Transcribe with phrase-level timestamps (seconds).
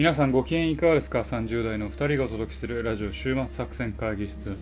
[0.00, 4.56] 皆さんご機嫌いかがですか ?30 代の2人がお届けするラジオ週末作戦会議室。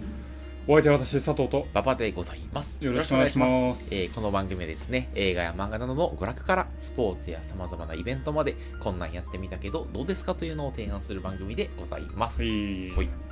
[0.66, 1.68] お相手は私、佐藤と。
[1.72, 2.84] 馬場でございます。
[2.84, 10.34] よろしくお願いしますよろしくお願いしますえーこの番組はですね、映画や漫画などの娯楽からスポーツや様々なイベントまで、こんなんやってみたけど、どうですか？
[10.34, 12.42] というのを提案する番組でございます。
[12.42, 13.27] はい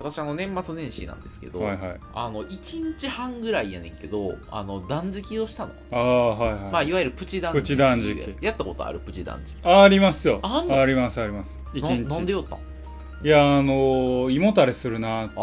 [0.00, 1.96] 私、あの、年末年始なんですけど、はいはい。
[2.14, 5.72] あの、1日半ぐらいやねんけど、あの、断食をしたの。
[5.90, 6.60] ああ、はいはい。
[6.72, 7.58] まあ、いわゆるプチ断食。
[7.60, 9.56] プチ断食やったことあるプチ断食。
[9.64, 10.40] ありますよ。
[10.42, 11.58] ありますあります。
[11.74, 12.02] 一な日。
[12.04, 12.58] なんでよったん？
[13.20, 15.42] いや、あのー胃もたれするなっていう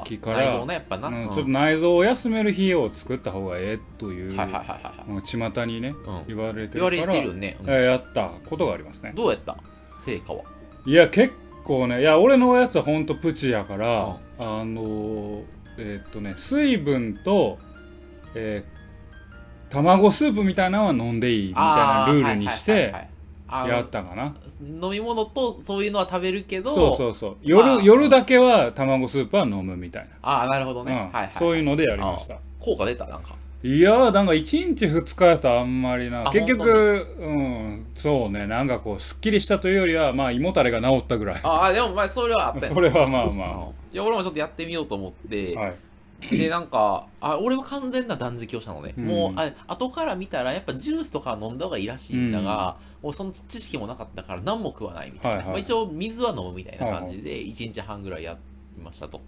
[0.00, 1.06] 時から、内臓ね、やっぱな。
[1.06, 7.56] うんうんちょっと内臓を休める日を作った方がええという、巷にね、うん言われて言るからわれてるよね。
[7.60, 9.12] うんえーやったことがありますね。
[9.14, 9.56] どうやった？
[9.98, 10.42] 成果は？
[10.86, 11.32] いや、結
[11.64, 15.42] 構ね、いや、俺のやつはほんとプチやから、あのー
[15.76, 17.58] えーっとね、水分と、
[18.34, 18.74] えー
[19.70, 22.94] 卵スープみたいなのは飲んでいいみたいなルールにして
[23.50, 24.32] やったかな。
[24.80, 27.36] 飲み物とそういうのは食べるけどそうそうそう。
[27.42, 30.92] 夜、まあ夜だけは卵スープは飲むみたいああなるほどな。
[30.92, 32.36] ね、うんはいはいそういうのでやりました。
[32.60, 36.28] 効果出たなんかいやーなんか1日2日やとあんまりな。
[36.28, 38.46] あ結局うんそうね。
[38.46, 41.40] なんかこうすっきりしたというよりはまあ胃もたれが治ったぐらい。
[41.42, 45.74] ああでもまあそれはあったよそれはまあうんまいや俺もちょっとやってみようと思って、あはい
[46.30, 49.06] でなんかあ俺は完全な断食をしたのね、うん。
[49.06, 55.46] もうあ後から見たらやっぱジュースとか飲んだ方がいいらしいんだが、もうその知識もなかったから何も食わないみたいな、はいはい。
[55.52, 58.42] まあ、一応水は飲むみたいな感じで1日半ぐらいやって
[58.82, 59.22] ましたと。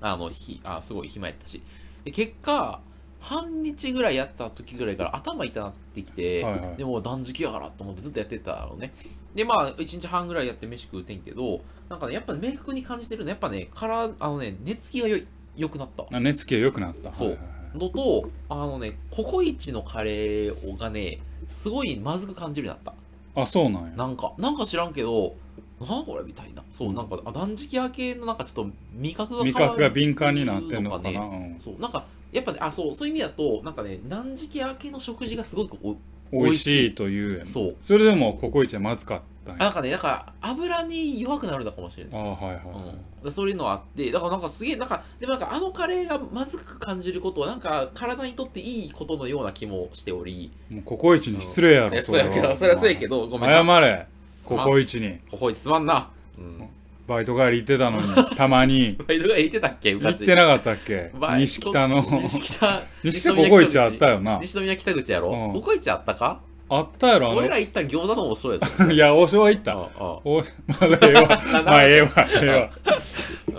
[0.00, 1.62] あのひあすごい暇やったし。
[2.04, 2.80] で結果
[3.24, 6.76] 半日ぐらいやった時ぐらいから頭痛なってきて、はいはい。
[6.76, 8.92] でもう断食やからと思ってずっとやってたのね。
[9.34, 13.30] でまあ1日半ぐらいやって飯食うてんけどなんかねやっぱ明確に感じてるの。
[13.30, 16.04] やっぱねからあのね寝つきがよい良くなった。
[16.10, 17.14] あ寝つきが良くなった。
[17.14, 17.28] そう。
[17.30, 17.78] はいはいはい。
[17.78, 21.18] のとあのねココイチのカレーがね
[21.48, 22.94] すごいまずく感じるようになっ
[23.36, 23.90] あそうなんや。
[23.90, 25.34] たなんかなんか知らんけど
[25.80, 26.62] なんこれみたいな。
[26.72, 26.94] そう、うん。
[26.94, 31.10] なんかあ断食明けのなんかちょっと味覚が変味わる覚が敏感になってんのかな。
[31.10, 31.16] ね。
[31.16, 31.60] うん。
[31.60, 35.96] そうなんかやっぱねあそうそういう意味だとなんかね断食明けの食事がすごくお
[36.32, 37.76] 美味しいというやんそう。
[37.86, 42.20] それでもココイチはまずかったんなんかねだから油に弱くなるのかもしれない。
[42.20, 42.98] あはいはいはい。
[43.22, 50.50] うん、そういうのあってだからなんかすげえなんかでもなんかあのカレーがまずく感じることはなんか体にとっていいことのような気もしており。
[50.68, 52.80] もうココイチに失礼やろいやそうやけどそれは。
[52.80, 53.64] そうやけどごめんな。
[53.64, 54.06] 謝れ
[54.44, 55.20] ココイチに。
[55.30, 56.10] ここにすまんな。
[56.36, 56.68] うん
[57.06, 58.06] バイト帰り行ってたのに
[58.36, 58.96] たまに。
[59.06, 59.90] バイトが言ってたっけ？
[59.92, 61.10] 行昔ってなかったっけ？
[61.38, 62.02] 西北の。
[62.22, 62.82] 西北。
[63.04, 64.38] 西北ココイチあったよな。
[64.40, 65.52] 西宮北口やろ、うん。
[65.60, 66.40] ココイチあったか？
[66.70, 69.72] あったやろあ俺らの行った餃子の王将やぞいや王将は行った。
[69.72, 70.20] ああ。
[70.24, 71.28] おまあええわ。
[71.66, 72.70] まあええわええわ。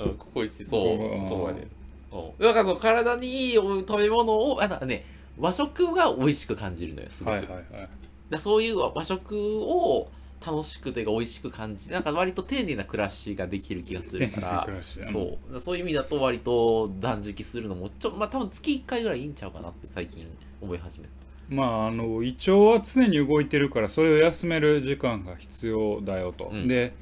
[0.05, 1.67] うんココイチそううんそうやね
[2.11, 2.43] うん。
[2.45, 5.05] だからそう体にいい食べ物をあのね
[5.37, 7.89] 和食が美味しく感じるのよすごく、はいはいはい。
[8.31, 10.09] だそういう和食を
[10.45, 14.67] 楽しくというか美味しく感じなんか割と丁寧な暮らしができる気がするから
[15.11, 15.77] そうだそう。
[15.77, 20.25] いう意味だと割と断食するのもちょまあ多分月1回ぐらいいいんちゃうかなって最近
[20.61, 21.11] 思い始めた。
[21.49, 26.67] まああの胃腸は常に動いてるからそれを休める時間が必要だよと、うん。
[26.67, 26.93] で、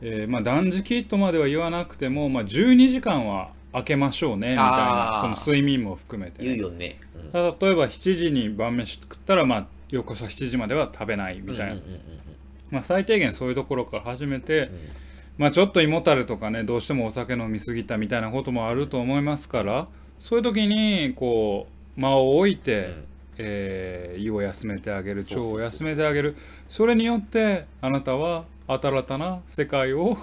[0.00, 7.32] えーまあ、断食とまでは言わなくても、まあ、12時間は空けましょうねみたいなその睡眠も含めてね、言うよね、うん。
[7.32, 11.82] 例えば7時に晩飯食ったら、まあ、翌朝7時までは食べないみたいな、
[12.72, 14.68] まあ、最低限そういうところから始めて、うん。
[15.38, 19.88] まあ、ちょっと胃もたれとかねどうしてもお酒飲みすぎたみたいなこともあると思いますから
[20.20, 23.04] そういう時にこう間を置いて、うん。
[23.38, 26.36] えー胃を休めてあげる腸を休めてあげる。
[26.68, 30.16] それによってあなたは新たな世界を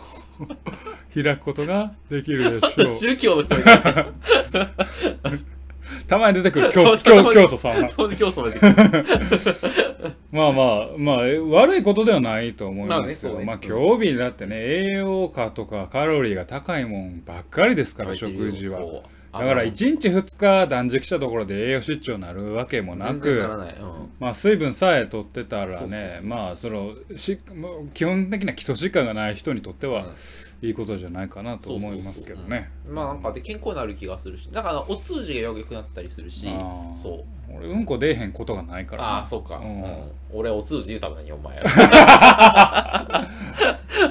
[1.13, 2.91] 開くことができるでしょう。
[2.97, 3.63] 宗教の人み
[6.07, 9.05] たまに出てくる 教教教祖さん教祖まで出てくる。
[10.31, 11.17] まあまあまあ
[11.51, 13.87] 悪いことではないと思いますけど、まあまあねそうね。
[13.87, 18.79] 今日日だってね栄養価とかカロリーが高いもんばっかりですから食事は
[19.31, 24.09] だから1日2日断食したところで栄養失調になるわけもなくうん。
[24.19, 27.37] まあ水分さえ取ってたらねまあそのし
[27.93, 30.15] 基本的な基礎疾患がない人にとってはうん。
[30.61, 32.69] いいことじゃないかなと思いますけどね。
[32.85, 34.49] まあなんかで健康になる気がするし。
[34.51, 36.47] だからお通じが良くなったりするし。
[36.95, 37.55] そう。
[37.55, 39.01] 俺うんこ出えへんことがないから。
[39.01, 39.83] なああそうか、うん。
[39.83, 40.11] うん。
[40.33, 41.55] 俺お通じ言うためにお前。
[41.55, 41.63] や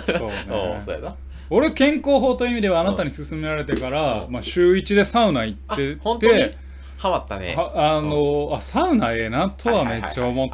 [0.06, 1.16] そうろね そうやな
[1.50, 6.56] 俺健康法という意味ではあなたに勧められてから、うんまあ、週1でサウナ行あってて
[6.98, 7.54] ハマったね。
[7.54, 10.48] はあの、あサウナええなとはめっちゃ思う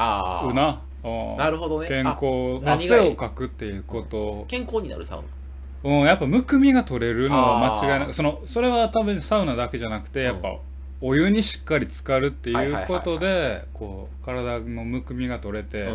[0.54, 0.82] な。
[1.02, 1.36] うん。
[1.38, 1.88] なるほどね。
[1.88, 5.22] 健あ康汗をかくっていうこと、健康になるサウ
[5.82, 5.90] ナ。
[5.90, 10.56] うん、やっぱむくみが取れるのは間違いなくそのそれは多分サウナだけじゃなくてやっぱ、
[11.02, 15.90] お湯にしっかり浸かるってはいうことでこう体のむくみが取れて、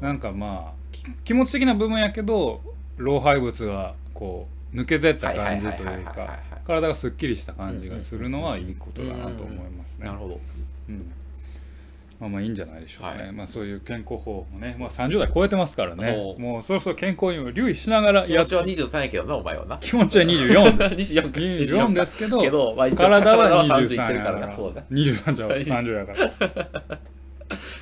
[0.00, 2.60] なんかまあき気持ち的な部分やけど
[2.96, 6.40] 老廃物がこう抜けてった感じというはいはいはいはいはいかはい。
[6.66, 10.06] 体がすっきりした感じがするのはいいことだなと思いますね。
[10.06, 10.18] なる。
[10.18, 10.40] ほど。
[10.88, 11.12] うん。
[12.20, 13.32] まあまあいいんじゃないでしょうかね、はい。
[13.32, 16.36] まあそういう健康法もね、まあ、30代超えてますからね。
[16.38, 19.78] もうそろそろ健康にも留意しながら気持ちは23やけどなお前はな。
[19.78, 21.40] 気持ちは24です24か。
[21.40, 24.46] 24ですけどけど、まあ、体は30いっ23てるやからから。
[24.46, 24.82] なそうだ。
[24.90, 26.98] 23じゃ30やから。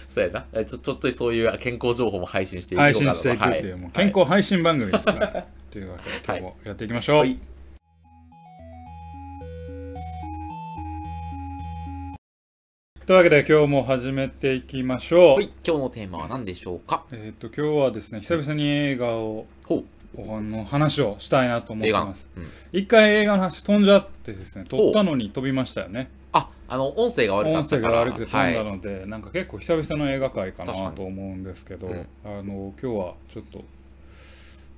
[0.08, 0.46] そう やな。
[0.52, 2.98] えちょちょっとそういう健康情報も配信していこうか。
[2.98, 7.38] 配なと信していくっていう、はもう健康配信番組ですから、 というわけで今日もやっていきましょう、はい。
[13.06, 17.06] というわけで今日も始めていきましょう、はい、今日のテーマは何でしょうか？
[17.10, 19.84] えっ、と今日はですね久々に映画をほう。
[20.14, 22.28] おの話をしたいなと思ってます。
[22.36, 26.10] うん、一回映画の話飛んじゃってですね撮ったのに飛びましたよね。
[26.32, 28.04] ああの音声が悪か音ったから。
[28.04, 32.06] 声が悪くて飛んだはい、ので、なんか結構久々の映画界かなと思うんですけど、うん。
[32.26, 33.64] あの今日はちょっと、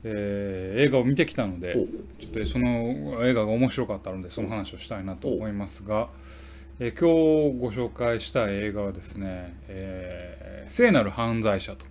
[0.04, 1.74] えー映画を見てきたので
[2.18, 6.08] ちょっとその映画が面白かったのでその話をしたいなと思いますが、
[6.78, 11.86] えー今日ご紹介した映画はですね「えー聖なる犯罪者」と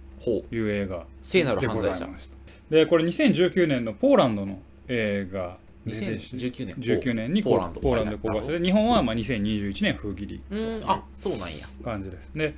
[0.51, 2.35] いう映画聖なるでござい犯罪者ました。
[2.69, 6.75] でこれ2019年のポーランドの映画で2019年。
[6.75, 7.81] 19年にポーランド。
[7.81, 10.41] ポーランドで公開されて日本はまあ2021年風切り
[10.85, 11.67] あそうなんや。
[11.83, 12.31] 感じです。
[12.33, 12.53] で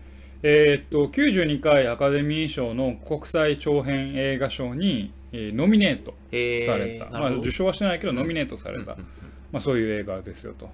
[0.47, 9.07] えーっと92回アカデミー賞の国際長編映画賞に、えーノミネートされた、まあ、受賞はしてないけどノミネートされた、うんうんうん。
[9.51, 10.69] まあ、そういう映画ですよと。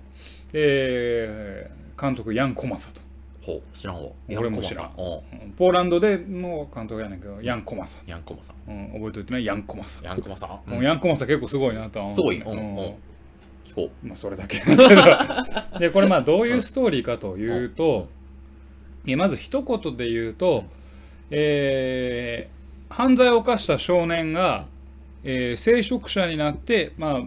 [0.51, 2.99] で監督ヤン・コマサと。
[3.41, 4.11] ほう知らんわ。
[4.29, 4.91] 俺も知らん。
[5.55, 8.69] ポーランドでの監督やねんけどヤン・コマサ、ヤンコマさん。
[8.69, 10.03] うん、覚えておいてねヤン・コマサ。
[10.03, 12.15] ヤンコマさん、もうヤン・コマサ結構すごいなとは思う。
[12.17, 12.57] すごいうんうん。
[12.57, 12.95] うん。
[13.63, 14.59] 聞こまあそれだけ。
[15.79, 18.09] でこれまあどういうストーリーかというと、
[19.07, 20.65] えまず一言で言うと、
[21.29, 22.61] えー
[22.93, 24.65] 犯罪を犯した少年が、
[25.23, 27.21] えー聖職者になって、まあ、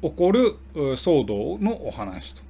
[0.00, 2.40] 起こるう騒動のお話と。
[2.40, 2.44] う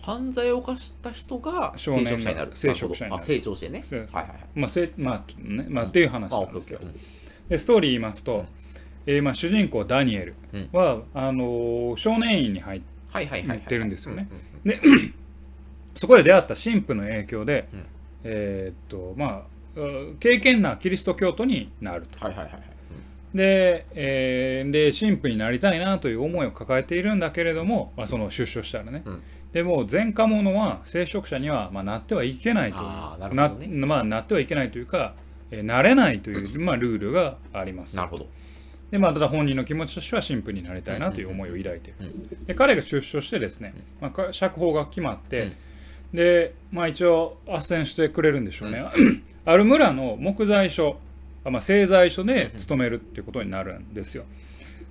[0.00, 2.52] 犯罪を犯した人が少年が聖職者になる。
[2.54, 3.22] 聖職者になる。
[3.22, 4.38] あ成長してねはいはいはい。
[4.54, 6.72] まあせまあねまあ、っていう話なんです。
[6.72, 7.02] よッケーオッケー。
[7.44, 7.48] うん。
[7.50, 8.46] でストーリー言いますと、
[9.06, 10.34] えーまあ、主人公ダニエル
[10.72, 12.80] は、あのー少年院に入っ
[13.68, 14.28] てるんですよね。
[14.64, 15.14] うんうん
[15.94, 17.84] そこで出会った神父の影響で、うん
[18.24, 22.24] えーっとまあう敬虔なキリスト教徒になると。
[22.24, 22.62] はいはいはいはい。
[23.34, 29.22] で,、えーで神父になりたいなという思いを抱えているんだけれども、まあ、その出所したらね、うん。
[29.52, 33.66] でも前科者は聖職者には、まあ、なってはいけないとなね。
[33.68, 35.14] なまあ、なってはいけないというか、
[35.50, 37.96] えーなれないという、 まあ、ルールがあります。
[37.96, 38.26] なるほど。
[38.90, 42.46] で、まあ、ただ本人の気持ちとしては神父になりたいなという思いを抱いている、うん。
[42.46, 43.72] で彼が出所してですね、
[44.02, 45.52] まあか、釈放が決まって、
[46.12, 48.84] で、まあ、一応斡旋してくれるんでしょうね、
[49.44, 50.98] ある村の木材所
[51.44, 54.24] あまあ、製材所で勤めるっていうことになるんですよ。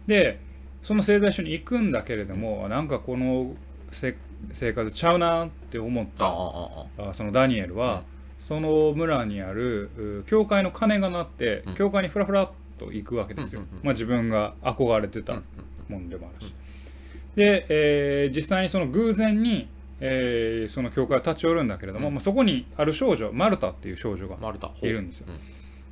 [0.07, 0.39] で
[0.83, 3.53] その製材所に行くんだけれども、なんかこの
[3.91, 4.17] せ
[4.51, 8.03] 生活ちゃうなって思ったそのダニエルは、
[8.39, 11.75] その村にあるう教会の鐘が鳴って、うん。
[11.75, 13.85] 教会にふらふらっと行くわけですよ、うんうんうん。
[13.85, 15.43] まあ、自分が憧れてたうん
[15.89, 15.95] うん。
[15.95, 16.53] もんでもあるし、
[17.35, 19.69] で、えー実際にその偶然に、
[20.03, 22.15] えーその教会を立ち寄るんだけれども、うん。
[22.15, 24.35] まあ、そこにある少女マルタっていう少女が
[24.81, 25.27] いるんですよ。
[25.29, 25.31] う。
[25.31, 25.39] ん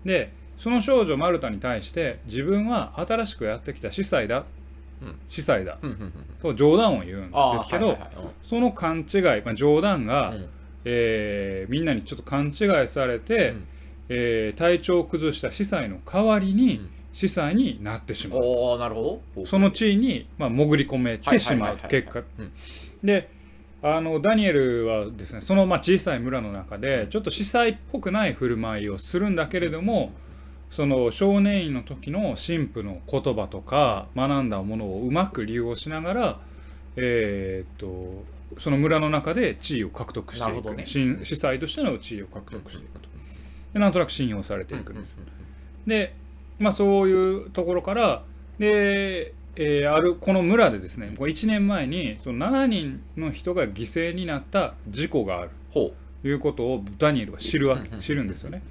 [0.03, 4.43] でその少女マルタに対して自分は新しくやってきた司祭だ、
[5.01, 5.15] うん。
[5.29, 5.77] 司祭だ。
[5.81, 8.33] うんうんうんと冗談を言うんですけど、はいはいはい。
[8.43, 10.49] その勘違い、まあ、冗談が、うん。
[10.85, 13.67] えーみんなにちょっと勘違いされて、うん。
[14.09, 16.89] えー体調を崩した司祭の代わりにうん。
[17.11, 19.45] 司祭になってしまう、おおなるほど。
[19.45, 22.21] その地位に、まあ、潜り込めてしまう結果。
[22.37, 22.51] うん。
[23.03, 23.29] で
[23.81, 30.11] あのダニエルはですねそのまあ小さい村の中でちょっと司祭っぽくない振る舞いをするんだけれども
[30.69, 36.39] その少年院の時の神父の言葉とか学んだものをうまく利用しながら、
[36.95, 40.83] えーっとその村の中で地位を獲得していく、ね。
[40.91, 43.07] 神司祭としての地位を獲得していくと。
[43.73, 45.15] でなんとなく信用されていくんです、
[45.85, 46.15] で、
[46.57, 48.23] まあ、そういうところから
[48.57, 55.51] で、えーあるこの村でですねこう1年前にその7人の人が犠牲になった事故がある。
[55.71, 58.61] ほということをダニエルは知るわけ知るんですよね。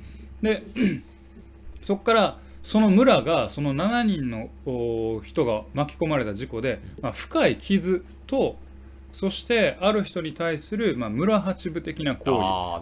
[0.40, 0.62] で
[1.83, 8.57] そこからその村がその7人のお人が巻き込まれた事故で、まあ、深い傷と
[9.12, 12.25] そしてある人に対する、まあ、村八部的なう行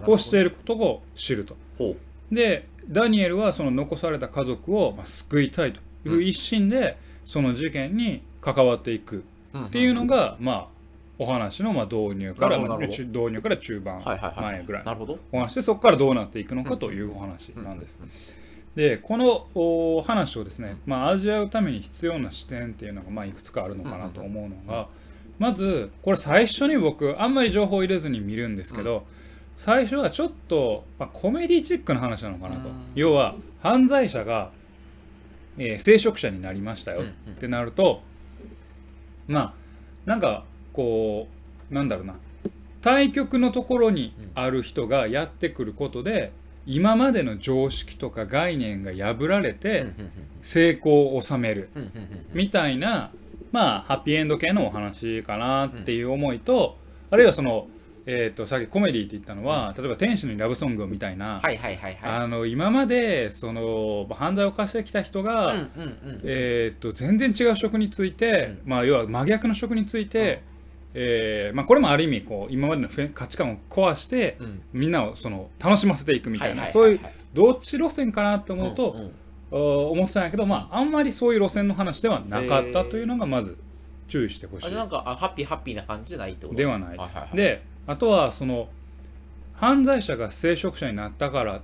[0.04, 1.56] 為をしていることを知ると。
[1.76, 1.96] ほ
[2.30, 6.96] でダニエルはその残された家族をまあ救いたいという一心で
[7.26, 10.66] その事件に関わっていくうっていうのが、まあ
[11.18, 15.18] お話のまあ導入から、導入から中盤前ぐらいなるほど。
[15.32, 18.00] お話でそこからどうなっていくのかというお話なんです。
[18.74, 24.88] でこのお話をですね、まあ、味わうために必要な視点っていうのがまあいくつかあるのかなと思うのが
[25.38, 29.04] まずこれ最初に僕あんまり情報を入れずに見るんですけど、
[29.56, 32.74] 最初はちょっと、まあ、コメディチックな話なのかなと、うん。
[32.94, 34.50] 要は犯罪者が、
[35.58, 37.32] えー聖職者になりましたようんうん。
[37.32, 38.02] ってなると、
[39.28, 39.54] まあ
[40.04, 41.28] なんかこ
[41.70, 42.14] うなんだろうな。
[42.82, 46.32] 対局のところにある人がやってくることで、
[46.66, 52.26] 今までの常識とか概念が破られて、うんうんうん成功を収めるうんうんうんうん。
[52.32, 53.10] みたいな
[53.50, 56.78] まあハッピーエンド系のお話かなっていう思いと、
[57.10, 57.66] あるいはその、
[58.08, 62.10] えー、とさっきコメディって言ったのは、例えば「天使のラブソング」みたいな、はいはいはいはい。
[62.22, 66.20] あの今までその犯罪を犯してきた人が、うんうんうん。
[66.24, 70.42] えー、と全然違う職について、まあ、要は真逆の職について、
[70.94, 74.62] えーまあ、これもある意味こう今までの価値観を壊して、うん。
[74.72, 77.04] みんなをその楽しませていくみたいな、はいはいそういうはい。
[77.04, 79.10] はいどっち路線かなと思うと、んん。
[79.50, 83.58] お思ってたんやけど、まあ、あんまりそういう路線の話ではなかったというのがまず
[84.08, 84.74] 注意してほしい。
[84.74, 86.56] なんかあハッピーハッピーな感じじゃないってこと？
[86.56, 87.00] ではないです。
[87.00, 87.36] はいはいはい。
[87.36, 88.68] であとはその
[89.54, 91.60] 犯罪者が聖職者になったから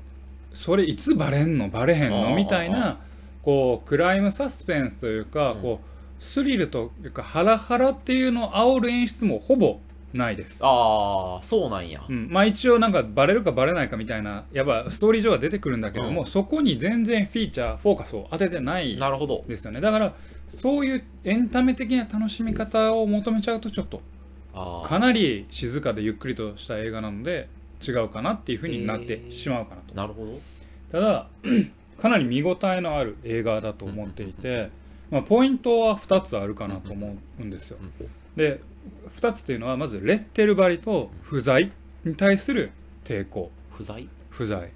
[0.54, 1.68] それいつバレんの？
[1.68, 2.34] バレへんの？
[2.34, 2.98] みたいな
[3.42, 5.86] こうクライムサスペンスというか、うんこう
[6.22, 9.80] スリルというかハラハラっていうのを煽る演出もほぼ
[10.12, 10.60] ないです。
[10.62, 12.04] ああそうなんや。
[12.08, 19.42] うん、まあ一応なんかバレるかバレないかみたいなやっぱストーリー上は出てくるんだけども、うそこに全然フィーチャーフォーカスを当ててないなるほど。
[19.48, 19.80] ですよね。
[19.80, 20.14] だから
[20.48, 24.00] そういうエンタメ的な楽しみ方を求めちゃうとちょっと
[24.52, 27.48] かなり静かでゆっくりとした映画なので
[27.86, 30.40] 違うかなっていうふうになってしまうかなと、なるほど。
[30.90, 31.26] ただ
[31.98, 34.70] かなり見応えのある映画だと思っていて、
[35.10, 37.78] まあ、ポイントは2つあるかなと思うんですよ。
[37.80, 38.60] うんで
[39.20, 41.70] 2つというのはまずレッテル張りと不在
[42.04, 42.72] に対する
[43.04, 43.50] 抵抗。
[43.70, 44.08] 不在？
[44.30, 44.70] 不在、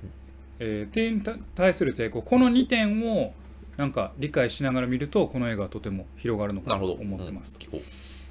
[0.59, 1.23] えー、っていうに
[1.55, 2.23] 対する抵抗。
[2.23, 3.33] この2点を
[3.77, 7.55] なんか理解しながら見るとこの映画はとても広がるのかなと思ってます、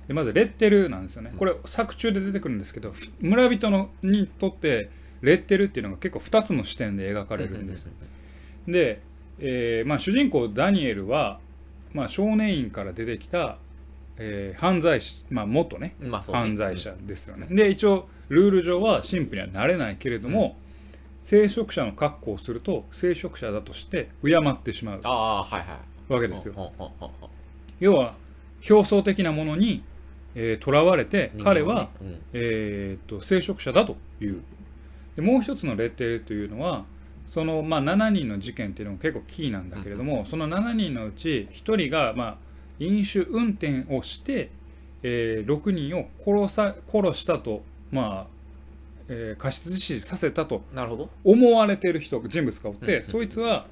[0.07, 1.33] でまずレッテルなんですよね。
[1.38, 4.89] これ作中で出てくるんですけど村人のにとって
[5.21, 7.88] レッテルっていうのが結構2つの視点で描かうれるんです。
[8.67, 9.01] で、
[9.39, 11.39] えーまあ、主人公ダニエルは、
[11.93, 13.57] まあ、少年院から出てきた、
[14.17, 15.95] えー犯罪師、まあ、元ね。
[16.00, 16.27] まあね。
[16.31, 17.47] 犯罪者ですよね。
[17.50, 20.57] で一応ルール上は神父にはなれないけれども、
[21.21, 26.13] 聖職者の格好をすると聖職者だとして敬ってしまうああはいはい。
[26.13, 26.71] わけですよ。
[27.79, 28.15] 要は
[28.69, 29.83] 表層的なものに
[30.35, 31.89] えー囚われて彼は、ね。
[32.01, 32.21] うん。
[32.33, 34.41] えー、と聖職者だという。
[35.15, 36.85] でもう一つのレッテルというのは
[37.27, 42.37] その、まあ、7人の事件っていうのも結構キーなんだけれども、その7人のうち1人が、まあ、
[42.79, 44.51] 飲酒運転をして、
[45.03, 48.35] えー6人を殺さ殺したと、まあ
[49.09, 50.63] えー過失致死させたと
[51.23, 53.67] 思われている人人物がおって、うんそいつは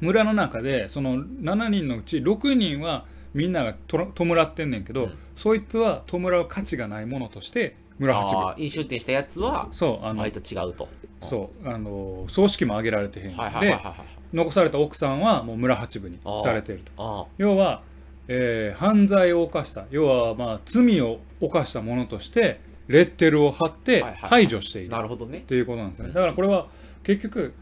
[0.00, 5.18] 村の中でその7人のうち6人はみんながとら弔ってんねんけど、うん。
[5.36, 8.54] そいつは弔う価値がないものとして村八分。
[8.64, 10.88] 飲酒運転したやつはそうあのあいつ違うと。
[11.22, 13.96] そうあの葬式も挙げられてへん、はいはいはいはいではい。
[14.32, 16.92] 残された奥さんはもう村八分にされていると。
[16.96, 17.82] あ要は、
[18.28, 24.94] えー犯罪を犯した要はまあ罪を犯したものとしてレッテルを貼ってはいはい排除している。
[24.94, 25.38] あなるほどね。
[25.38, 26.12] っていうことなんですよね。
[26.12, 26.68] だからこれは
[27.02, 27.54] 結局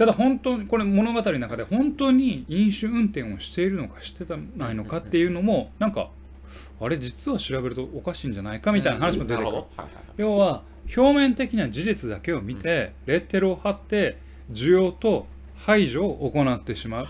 [0.00, 6.08] ただ本当にこれ物語の中で本当に飲酒運転をしているのかしてたないのかっていうのもなんか
[6.80, 9.62] あれ実は調べるとおかしいんじゃないかみたいな話も出てくる。
[10.16, 10.62] 要は
[10.96, 14.16] 表面的な事実だけを見て、レッテルを貼って
[14.50, 17.06] 需要と排除を行ってしまう。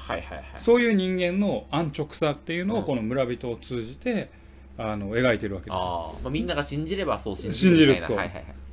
[0.56, 2.80] そういう人間の安直さっていうのうん。
[2.80, 4.30] をこの村人を通じて
[4.76, 5.78] あの描いてるわけです。
[5.78, 8.02] よまあみんなが信じればそう信じ信じる。
[8.02, 8.18] そう。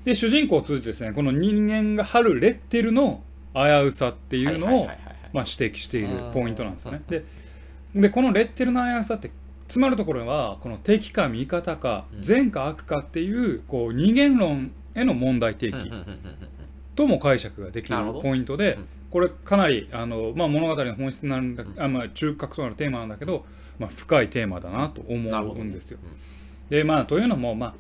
[0.05, 3.21] で主人公を通じてですねこの人間が貼るレッテルの
[3.66, 4.88] 危うさっていうのを
[5.34, 7.02] まあ指摘しているポイントなんですよね。
[7.08, 7.24] うんで
[7.96, 9.32] でこのレッテルの危うさって
[9.68, 12.22] つまるところはこの敵か味方かうん。
[12.22, 15.92] 善か悪かっていうこう二元論への問題提起
[16.96, 18.88] とも解釈ができるポイントでうん。
[19.10, 21.56] これかなりあの、まあ、物語の本質になるん。
[21.56, 23.46] だ、あまあ、中核となるテーマなんだけど、
[23.80, 26.00] まあ、深いテーマだなと思うんですよ。
[26.04, 26.10] うん。
[26.70, 27.74] でまあというのもまあ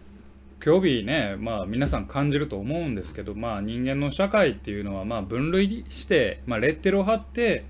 [0.59, 7.65] 興味ね、まあ、皆さん感じると思うんですけど、まあ、人間の社会っていうのはまあ分類して、まあ、レッテルを貼って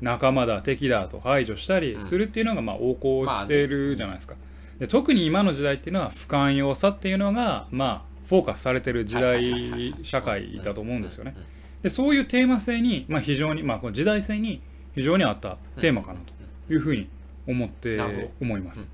[0.00, 4.34] 仲間だ敵だと排除したりするっていうのがまあ横行しているじゃないですか。
[4.78, 11.42] で特に今の時代っていうのは不寛容さっていうのがまあフォーカスされてる時代社会だと思うんですよねうん。
[11.82, 14.62] でそういうテーマ性に、まあ、非常に、まあ、この時代性に
[14.94, 17.08] 非常に合ったテーマかなというふうに
[17.46, 18.90] 思って思います。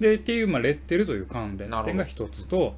[0.00, 2.74] でっていう、まあ、レッテルという観点が一つと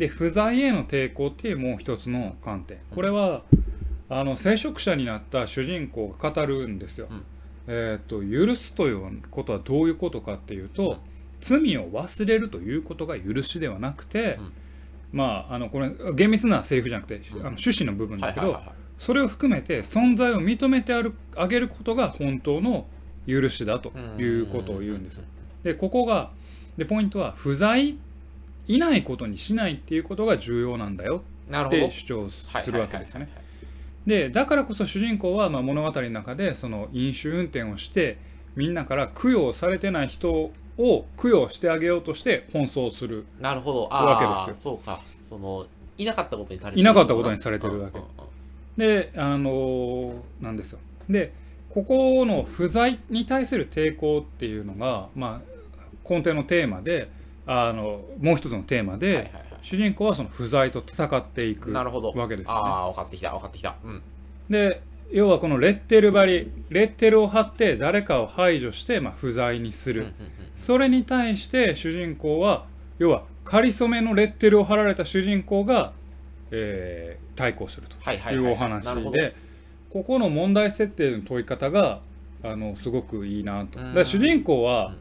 [0.00, 2.78] で不在への抵抗っていうもう一つの観点。
[2.90, 3.42] これは
[4.08, 7.06] あの聖職者になった主人公が語るんですよ。
[7.10, 7.24] うん。
[7.66, 10.98] えー、と許すということはどういうことかっていうと、
[11.40, 14.52] 罪を忘れるということが許しではなくて、うん。
[15.12, 17.22] まああのこれ厳密なセリフじゃなくて、うん。
[17.22, 18.58] あの趣旨の部分だけど、
[18.98, 22.86] それを含めて存在を認めてあるあげることが本当の
[23.26, 25.24] 許しだということを言うんですよ。
[25.62, 26.30] でここが
[26.80, 27.98] でポイントは不在
[28.66, 31.22] いないことにしないっていうことが重要なんだよ
[31.54, 33.28] って主張するわけですよね。
[34.06, 38.16] でだからこそ主人公はまあ物語の中でその飲酒運転をして
[38.56, 43.82] みんなから供養されてない人を供養してあげようとして奔走するなるほど。
[43.82, 44.78] わけああですよ。
[44.78, 45.02] そうか。
[45.18, 45.66] その
[45.98, 48.00] いなかったことにされていなかったことにされてるわけ。
[48.78, 50.78] であのーなんですよ。
[51.10, 51.34] で
[51.68, 55.49] ここの不在に対する抵抗っていうのが、まあ、
[56.08, 57.10] 根底のテーマで
[57.46, 59.44] あのもう一つのテーマで、はいはいはい。
[59.62, 62.12] 主人公はその不在と戦っていくなるほど。
[62.12, 62.60] わけですよね。
[62.64, 63.76] ああ分かってきた分かってきた。
[63.84, 64.02] うん。
[64.48, 70.14] で要はこのレッテル張りレッテルを貼って誰かを排除して、まあ、不在にする、うんうんうん。
[70.56, 72.66] それに対して主人公は
[72.98, 75.92] 要は仮初めのレッテルを貼られた主人公が、
[76.50, 79.34] えー対抗するとはいうはいお話で
[79.90, 82.00] ここの問題設定の問い方が
[82.44, 83.80] あのすごくいいなと。
[83.80, 83.94] うん。
[83.94, 84.94] だ主人公は、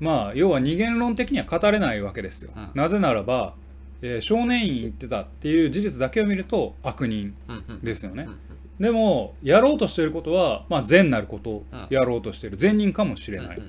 [0.00, 2.50] まあ要は二元論的には語れないわけですよ。
[2.54, 2.70] うん。
[2.74, 3.54] なぜならば、
[4.02, 7.34] えー少年院行ってたっていう事実だけを見ると悪人
[7.82, 8.24] ですよね。
[8.24, 8.30] うん。
[8.30, 8.38] うん。
[8.78, 12.56] でもやろうとしていることは、まあ、善なることをやろうとしている。
[12.56, 13.58] 善人かもしれない。
[13.58, 13.60] っ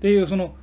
[0.00, 0.54] ていうその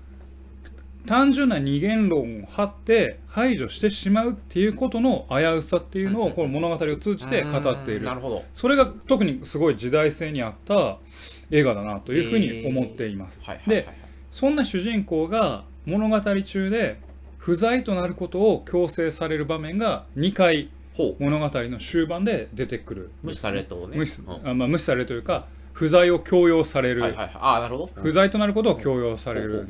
[1.08, 8.05] 単純な二元論を張って排除してしまうっていうことの危うさっていうのをこの物語を通じて語っている。
[8.05, 8.43] なるほど。
[8.53, 10.98] それが特にすごい時代性に合った
[11.50, 13.43] 映画だなというふうに思っています。
[13.43, 13.86] はいはいはい。
[13.86, 13.89] で
[14.31, 17.00] そんな主人公が物語中で
[17.38, 20.69] 不在となることを強制される場面が2回
[21.19, 23.12] 物語の終盤で出てくる。
[23.23, 23.97] 無視されとね。
[23.97, 27.15] 無視,、まあ、無視されるというか不在を強要される、
[27.95, 29.67] 不在となることを強要される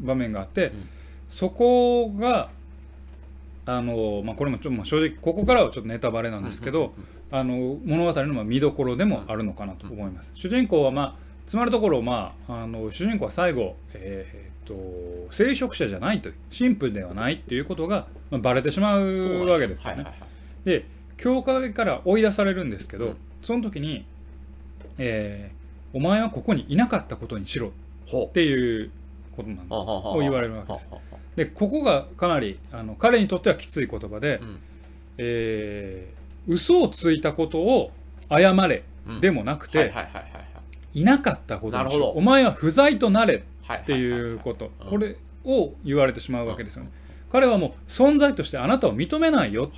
[0.00, 0.88] 場面があって、ん
[1.30, 2.50] そこが
[3.66, 6.94] あの、まあ、これもちょっとまあ正直ここからはちょっとネタバレなんですけど、
[7.30, 10.30] あの物語のまあ見どころでもあるのかなと思います。
[10.34, 19.96] 主人公はまあつまるところ、まあ、あの主人公は最後、えーっと聖職者じゃないと神父ではないっていうことが、まあ、バレてしまうわけですよね。
[19.96, 20.28] はいはいはい
[20.64, 20.84] で
[21.16, 23.16] 教会から追い出されるんですけど、うん。
[23.42, 24.04] その時に、
[24.98, 25.58] えー
[25.94, 27.72] お前はここにいなかったことにしろ」
[28.06, 28.90] ほっていう
[29.34, 30.88] ことなんうだをを言われるわけです。
[30.90, 30.98] は
[31.34, 34.58] でここがかなりあの彼にとってはきつい言葉で、うん。
[35.16, 36.18] えー
[36.52, 37.90] 嘘をついたことを
[38.30, 39.20] 謝れうん。
[39.20, 40.02] でもなくて、は
[40.94, 44.88] いなかったことにしお前は不在となれはいっていうこと、うん。
[44.88, 46.90] これを言われてしまうわけですよね、
[47.30, 49.70] 彼はもう存在としてあなたを認めないよ、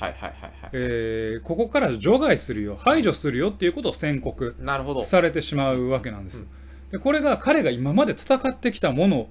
[1.43, 2.77] ここから除外するよ。
[2.79, 4.57] 排除するよっていうことを宣告
[5.03, 6.41] されてしまうわけなんです。
[6.41, 6.47] よ。
[6.93, 9.29] でこれが彼が今まで戦ってきたもの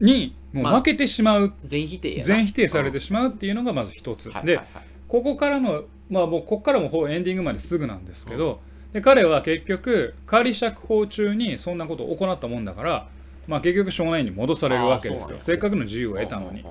[0.00, 4.30] にもうまあ負けてしまう、全否定全否定されてしまうっていうのがまず一つ。
[4.44, 4.60] で
[5.08, 8.60] ここからのまあもうここからもほぼエンディングまですぐなんですけど、
[8.92, 13.08] で彼は結局仮釈放中にそんなことを行ったもんだから、
[13.46, 15.38] まあ、結局少年院に戻されるわけですよ。
[15.38, 16.64] せっかくの自由を得たのに。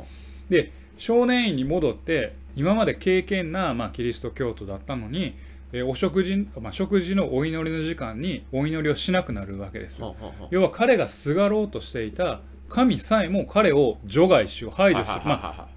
[0.49, 5.36] で少年院に戻って今まで敬虔な、まあ、キリスト教徒だったのに、
[5.71, 10.15] えーお食事、まあ、食事のお祈りの時間にお祈りをしなくなるわけですよ。
[10.49, 15.67] 要は彼がすがろうとしていた神さえも彼を除外しよう排除する、まあ、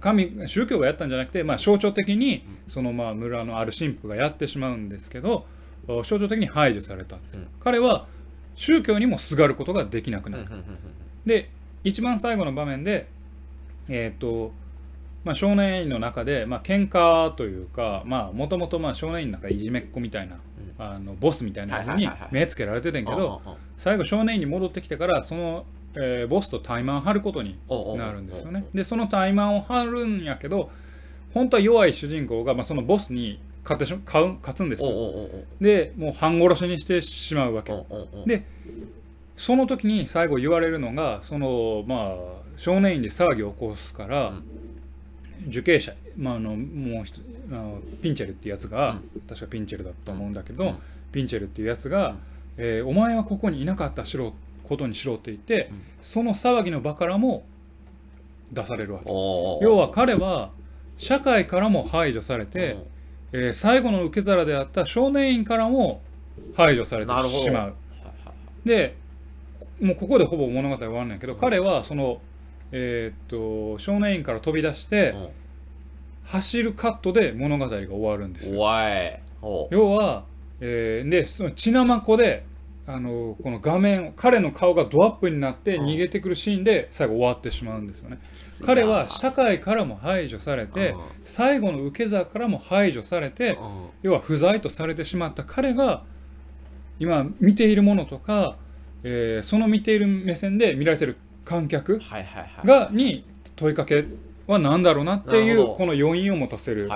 [0.00, 5.46] 神宗教がやったんじゃなくて、まあ、象徴的にそのまあ村のある神父がやってしまうんですけどお
[5.86, 7.20] 象徴的に排除された、ん。
[7.60, 8.06] 彼は
[8.56, 10.44] 宗教にもすがることができなくなる、
[11.26, 11.50] で
[11.82, 13.08] 一番最後の場面で
[13.88, 14.52] えっ、と
[15.24, 20.36] まあ、少年院の中で、まあ喧嘩というかもともと少年院の中いじめっ子みたいな、
[20.78, 23.40] あのボスみたいなやつに目つけられててんけど、
[23.78, 27.58] 最後少年院に戻ってきてからその、えーボスとタイマン張ることに
[27.96, 28.66] なるんですよね。
[28.74, 30.70] でそのタイマンを張るんやけど
[31.32, 34.90] 本当は弱い主人公が、まあ、そのボスに勝ってし買う勝つんですよ。
[35.60, 37.72] でもう半殺しにしてしまうわけ。
[38.26, 38.44] で
[39.36, 44.42] その時に最後言われるのがそのまあ少年院で騒ぎを起こすから、うん。
[45.48, 49.20] 受刑者、まあ、あのもう一あのピンチェルっていうやつが、うん。
[49.22, 50.76] 確かピンチェルだと思うんだけど、うん。
[51.10, 52.16] ピンチェルっていうやつが、
[52.56, 55.82] えーお前はここにいなかったしろことにしろって言って、うん。
[56.02, 57.44] その騒ぎの場からも
[58.52, 59.10] 出されるわけ。
[59.10, 60.50] 要は彼は
[60.96, 62.76] 社会からも排除されて、
[63.34, 66.00] えー最後の受け皿であった少年院からも
[66.56, 67.74] 排除されてしまう。
[68.64, 68.96] で
[69.80, 72.20] もうここでほぼ物語終わんないけど、彼はその
[72.72, 75.28] えーっと少年院から飛び出して、うん。
[76.26, 78.54] 走るカットで物語が終わるんですよ。
[79.70, 80.24] 要は、
[80.60, 82.46] えーでその血なまこで
[82.86, 88.18] あのこの画面彼の顔がドアップになってうん逃げてくるシーンで最後終わってしまうんですよね。
[88.64, 90.94] 彼は社会からも排除されて
[91.24, 96.02] 最後の受け皿からも排除されてうん要は不在とされてしまった彼が
[96.98, 98.56] 今見ているものとか、
[99.02, 101.98] えーその見ている目線で見られている観客
[102.64, 103.24] がに
[103.56, 104.04] 問いかけ
[104.46, 106.88] は何だろうなっていうこの余韻を持たせる、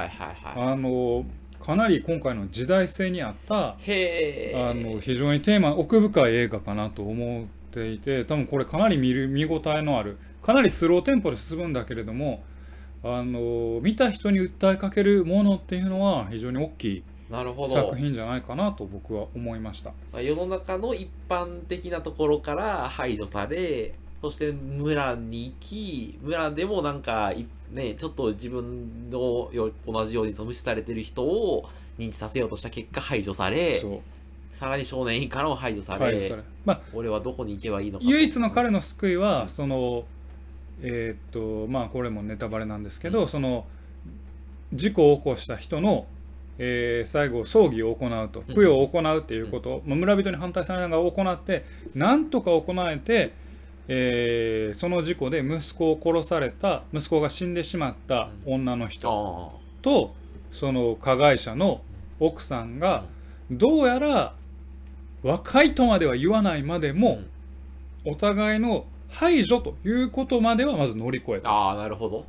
[0.55, 1.25] あの
[1.69, 12.43] かなり今回の時代性に合ったあの非常にテーマ奥深い映画かなと思っていて多分これかなり見る見応えのあるかなりスローテンポで進むんだけれども
[13.05, 19.91] あの見た人に訴えかけるものっていうのは非常に大きいなるほど作品じゃないかなと僕は思いました。
[20.11, 33.83] まあ世の中の一般的なところから排除されそして村に行き村でもなんかいねちょっと自分のよ同じようにその無視されてる人を認知させようとした結果排除され
[34.51, 38.11] さらに少年院からも排除され,、まあ俺はどこに行けばいいのかと。
[38.11, 40.05] 唯一の彼の救いはその
[40.81, 41.33] えーっ
[41.67, 43.67] とまあこれもネタバレなんですけど、その
[44.73, 46.07] 事故を起こした人の、
[46.59, 48.45] えー最後葬儀を行うと。
[48.49, 49.71] うん供養を行うっていうこと。
[49.71, 53.33] を、まあ村人に反対されながら行ってなんとか行えて、
[53.89, 60.15] えーその事故で息子を殺された息子が死んでしまった女の人あと
[60.53, 61.81] その加害者の
[62.21, 63.05] 奥さんが
[63.51, 64.35] どうやら
[65.23, 67.21] 若いとまでは言わないまでも、
[68.05, 71.51] お互いの排除ということまではまず乗り越えた。
[71.51, 72.27] ああなるほど。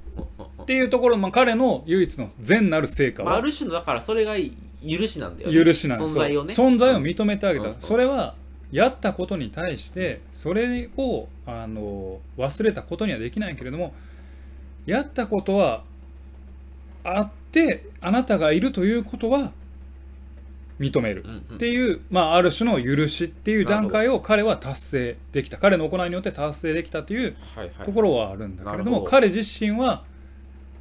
[0.63, 5.63] っていうところ、まあ、彼の唯一の善なる成果まあ、あはる種のだからそれが許しなんだよね。
[5.65, 6.15] 許しなんです。
[6.15, 6.53] 存在をね。
[6.53, 7.75] 存在を認めてあげた、うん。
[7.81, 8.35] それは
[8.71, 13.93] やったことに対してそれをあの忘れたことにはできないけれども
[14.85, 15.83] やったことは
[17.03, 19.51] あってあなたがいるということは
[20.79, 21.23] 認める。
[21.25, 21.55] うんうん。
[21.57, 25.57] っていう、まあ、ある種の許しっていう段階を彼は達成できた。
[25.57, 27.85] 彼の行いによって達成できたというはいはい。
[27.85, 29.11] ところはあるんだけれども、なるほど。
[29.11, 30.03] 彼自身は、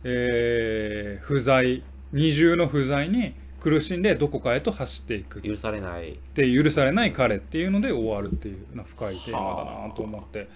[0.04, 5.40] えー不在二重の不在に苦しんでどこかへと走っていく。
[5.40, 6.18] っ許されない。
[6.34, 10.48] て許されない彼っていうので終わるっていう深いテーマだなと思って。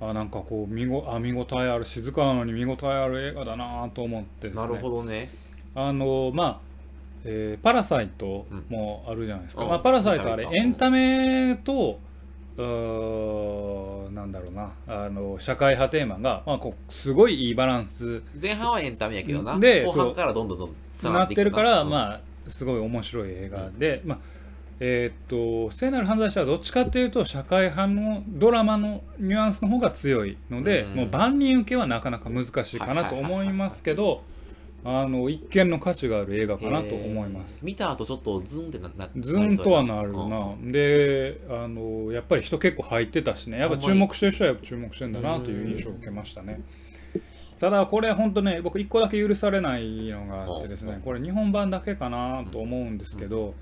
[0.00, 0.12] あ。
[0.12, 4.54] なんかこう見ごあ見応えある静かなのに見応えある映画だなと思ってね。
[4.54, 5.30] なるほどね。
[5.74, 6.58] あのまあ、
[7.24, 9.68] えーパラサイトもあるじゃないですか、うん。
[9.68, 12.00] まあ、パラサイトあれエンタメと
[12.56, 14.72] うーなんだろうな。
[14.86, 18.22] あの社会派テーマが、まあ、こうすごいいいバランス。
[18.40, 19.58] 前半はエンタメやけどな。
[19.58, 24.18] で後半からどんどんどんなってるから、あまあすごい面白い映画で、まあ
[24.80, 30.94] えーっと聖なる犯罪者はどっちかっていうと社会派のドラマのニュアンスの方が強いので、うん。
[30.94, 34.24] もう万人受けはなかなか難しいかなと思いますけど
[34.84, 37.60] あの一見の価値がある映画かなと思います。
[37.62, 40.28] 見た後ちょっとズンってななズンとはなるうん。
[40.28, 43.60] な、であのやっぱり人結構入ってたしね。
[43.60, 46.60] やっぱ注目してる人はやっぱ注目してんだなという印象を受けましたね
[47.62, 53.54] ただこれ本当ね僕一個だけ許されないのがあってですうんねこれ日本版だけかなと思うんですけど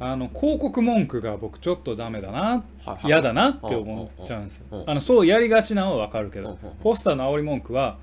[0.00, 2.64] あの広告文句が僕ちょっとダメだな
[3.04, 4.64] 嫌だなって思っちゃうんです。
[4.86, 7.98] あのそうやりがちなのはわかるけどポスターの煽り文句は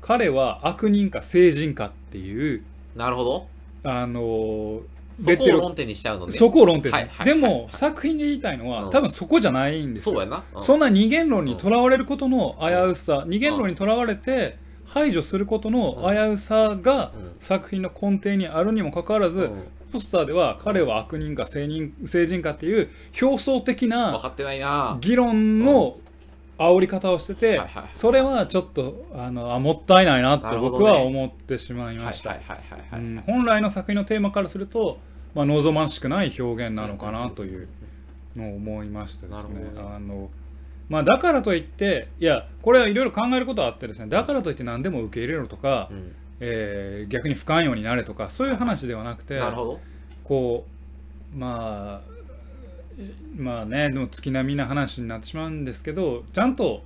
[0.00, 2.62] 彼は悪人か聖人かっていう
[2.94, 3.48] なるほど。
[3.82, 4.82] あの
[5.18, 6.32] そこを論点にしちゃうのね。
[6.32, 8.90] そこを論点ですね、はいはいはいでも作品で言いたいのは、うん。
[8.90, 10.14] 多分そこじゃないんですよ。
[10.14, 10.44] そうやな。
[10.54, 10.62] うん。
[10.62, 17.32] そんな二元論にとらわれることの危うさ、二元論にとらわれて排除することの危うさがうん。
[17.40, 19.64] 作品の根底にあるにもかかわらず、うん。
[19.92, 22.88] ポスターでは彼は悪人か聖人聖人かっていう
[23.20, 24.96] 表層的分なかってないな。
[25.00, 25.96] 議論の
[26.58, 27.60] 煽り方をしてて、
[27.92, 32.36] それはちょっとあのあもったいないなって僕は思ってしまいました。
[33.26, 34.98] 本来の作品のテーマからすると、
[35.34, 37.68] まあ、望ましくない表現なのかなという
[38.36, 39.72] のを思いましてですね。
[39.76, 40.30] あの、
[40.92, 46.12] まあ、だからといっていやこれはいろいろ考えることはあってですねだからといって何でも受け入れろとか、うん。
[46.40, 49.80] えー逆に不寛容になれとかそういう話ではなくてなるほど。
[50.24, 50.66] こ
[51.34, 52.10] うまあ
[52.98, 56.82] えまあねでも月並みな話になってしまうんですけどちゃんと,、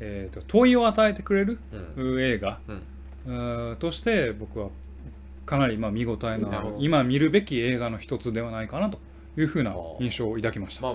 [0.00, 1.58] えーと問いを与えてくれる
[1.96, 2.22] うん。
[2.22, 2.58] 映画、
[3.26, 3.32] う
[3.72, 3.76] ん。
[3.78, 4.68] として僕は
[5.44, 8.98] かなりまあ見応えのある今見るべき映画の一つではないかなと
[9.36, 10.82] いうふうな印象を抱きました。
[10.82, 10.94] まあ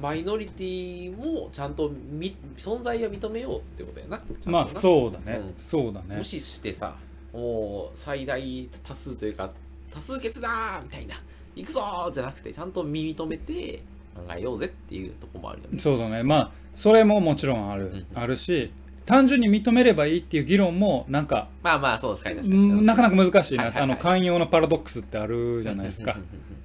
[0.00, 4.20] マイノリティもちゃんとみ存在を認めようってことやな。
[4.46, 5.54] まあそうだね、うん。
[5.58, 6.16] そうだね。
[6.16, 6.96] 無視してさ
[7.32, 9.50] もう最大多数というか
[9.92, 11.14] 多数決だーみたいな。
[11.54, 13.80] 行くぞーじゃなくてちゃんと認めて
[14.14, 15.78] 考えようぜっていうとこもあるよね。
[15.78, 16.22] そうだね。
[16.22, 18.06] まあそれももちろんある、うん。
[18.14, 18.70] あるし
[19.06, 22.66] 単純に認めればいいっていう議論もなんかまあまあそう確かに確うかに。
[22.82, 26.16] んなかなか難しいな、はいはいはいあの寛容のパラドックスってあるじゃないですか。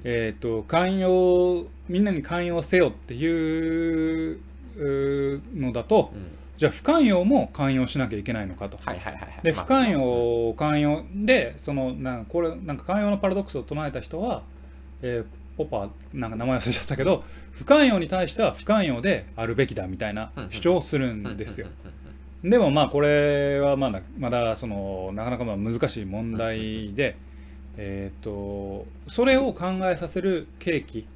[0.03, 4.39] えっ、と寛容みんなに寛容せよっていう
[5.55, 6.37] のだとうん。
[6.57, 8.77] じゃあ不寛容も寛容しなきゃいけないのかと。
[8.77, 9.39] はいはいはいはい。
[9.43, 14.43] でまあ不寛容寛容でそのなんこれなんか寛容のパラドックスを唱えた人は、
[15.01, 21.67] えーポパなんか名前忘れちゃったけど不寛容に対しては不寛容であるべきだみたいな主張をするんですよ。
[22.43, 27.15] でもまあこれはまだまだそのなかなかまあ難しい問題で、
[27.77, 31.07] えー、とそれを考えさせる契機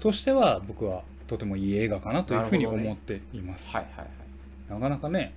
[0.00, 3.70] としては僕はとてもいい映画かなというふうに思っています。
[3.70, 4.10] はいはいはい。
[4.74, 5.34] なかなかね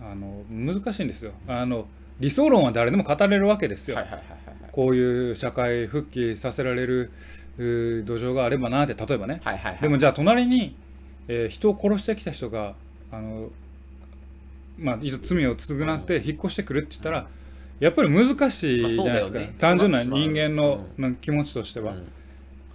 [0.00, 1.32] あの難しいんですよ。
[1.48, 1.86] あの
[2.20, 4.70] 理想論は誰でも語れるわけですよ、はいはいはいはいはい。
[4.70, 7.10] こういう社会復帰させられる
[7.56, 7.62] 土
[8.16, 9.82] 壌があればなって例えばね、はいはいはい。
[9.82, 10.76] でもじゃあ隣に、
[11.28, 12.74] えー人を殺してきた人が
[13.10, 13.48] あの
[14.78, 17.26] まあ罪を償って引っ越してくるって言ったら
[17.80, 20.86] やっぱり難しいじゃないですか、まあね単純な人間の、
[21.20, 22.12] 気持ちとしては、うん。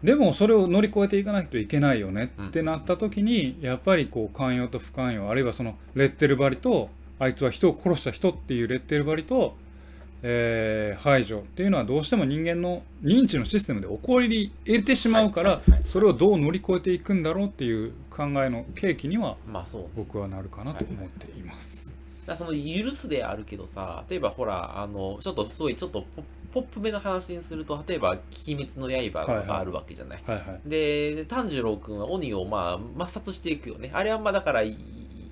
[0.03, 9.57] でもそれを乗り越えていかないといけないよねってなった時にやっぱりこう寛容と不寛容あるいはそのレッテル張りとあいつは人を殺した人っていうレッテル張りと、
[10.23, 19.37] えー排除っていうのはどうしても人間の認知のシステムで起こり得てしまうからそれをどう乗り越えていくんだろうっていう考えの契機には
[19.95, 21.78] 僕はなるかなと思っています。
[22.29, 28.11] だその許すであるけどさ例えばほらあのちょっとすごいちょっとポポップめの話にすると例えば
[28.47, 30.23] 「鬼滅の刃」があるわけじゃない。
[30.25, 33.91] はいはいで炭治郎君は鬼をまあ抹殺していくよね。
[33.93, 34.77] あれはまあだからい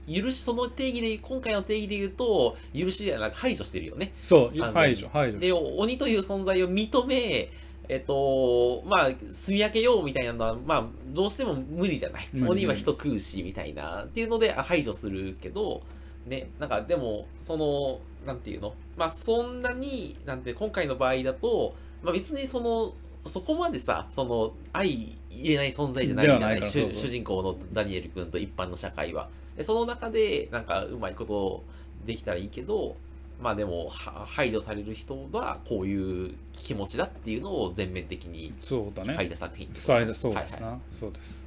[0.07, 4.13] 許しその定義で今回の定義で言うと許しではなく排除してるよね。
[4.21, 7.49] そう排除排除で鬼という存在を認め
[7.89, 15.83] えっとまあ住み分けようみたいなのはまあどうしても無理じゃない鬼は人食うしみたいなっていうのであ排除するけど
[16.27, 18.73] ねなんかでもそのなんていうの？
[18.95, 22.93] まあそんなになんて今回の場合だと、まあ、別にその
[23.25, 26.61] そこまでさその相入れない存在じゃないじゃない？
[26.61, 29.29] 主主人公のダニエル君と一般の社会は。
[29.55, 31.63] でその中でなんかうまいこと
[32.05, 32.95] できたらいいけど
[33.41, 39.15] まあでもは排除される人はこういう気持ちだっていうのを全面的にそうだね。
[39.15, 40.81] 書いた作品そうですそうですな、はいはい。
[40.91, 41.46] そうです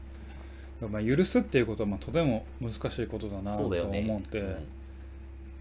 [0.88, 4.56] まあ許すっていうことはまあとても難しいことだなと思って、うん。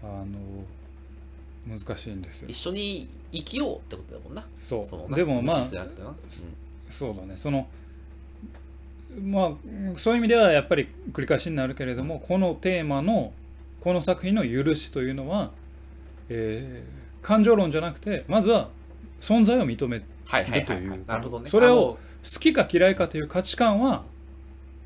[0.02, 2.48] あの難しいんですよ。
[2.48, 4.46] 一緒に生きようってことだもんな。
[4.58, 5.14] そう。
[5.14, 6.14] でもまあ無視じゃなくてな、
[6.90, 7.36] そうだね。
[7.36, 7.68] その
[9.22, 9.52] まあ
[9.98, 13.32] そういう意味ではやっぱり繰り返しになるけれどもこのテーマの
[13.80, 15.50] この作品の許しというのは、
[16.28, 18.70] えー感情論じゃなくてまずは
[19.20, 20.88] 存在を認めはいはいはい、はいとい。
[20.88, 21.50] う、なるほどね。
[21.50, 24.04] それを好きか嫌いかという価値観は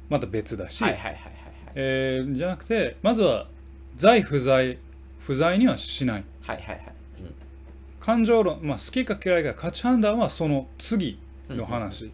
[0.09, 1.35] また別だし、あのはいはいはいはいはい。
[1.75, 3.49] えーじゃなくてまずは
[3.97, 4.79] 在不在
[5.19, 6.25] 不在にはしない。
[6.43, 6.85] はいはいはい。
[7.21, 7.35] うん。
[8.01, 12.11] 感情論、まあ、好きか嫌いか価値判断はその次の話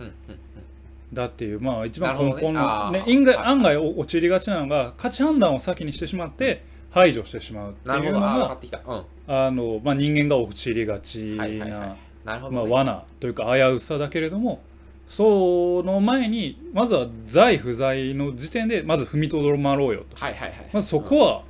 [1.12, 9.04] だっていう、まあ、一番根本の、ね案外はい案外陥りがちなのが価値判断を先にしてしまって排除してしまうっていうのがうん。
[9.26, 11.96] あの、まあ、人間が陥りがちはいはいはい。
[12.24, 14.62] なまあ、ね罠というか危うさだけれども
[15.10, 20.16] その前にまずは在不在の時点でまず踏みとどまろうよと。
[20.16, 20.70] はいはいはい。
[20.72, 21.42] まずそこは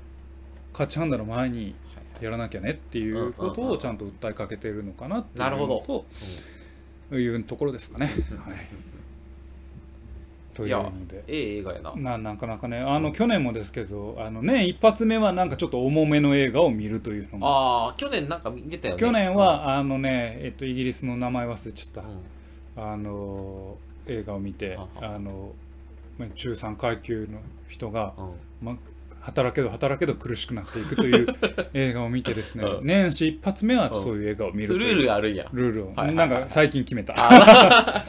[0.72, 1.74] 価値判断の前に
[2.22, 5.58] やらなきゃねっていうことをちゃんと訴えかけてるのかなっていう
[7.10, 8.06] というところですかね。
[8.06, 8.14] はい、
[10.56, 11.22] というので。
[11.28, 11.94] ええ映画やな。
[11.94, 17.46] ななかなかねあの去年もですけどあの年一発目はなんかちょっと重めの映画を見るというのも。
[17.46, 19.00] ああ去年なんか見てたよね。
[19.00, 22.10] 去年はあのね、えっと、イギリスの名前忘れちゃっうん。
[22.10, 22.18] た、
[22.76, 25.18] あの映画を見てはあ。
[25.18, 25.52] の
[26.18, 28.66] まあ中産階級の人が、うん。
[28.66, 28.76] まあ、
[29.20, 31.26] 働けど働けど苦しくなっていくという
[31.74, 32.87] 映画を見てですね、うん。
[32.87, 35.48] 年始一発目はそういう映画を見るルールがあるんや。
[35.52, 36.14] ルールを、はいはいはい。
[36.16, 37.14] なんか最近決めた。